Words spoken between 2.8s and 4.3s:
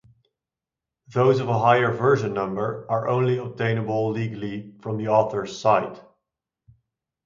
are only obtainable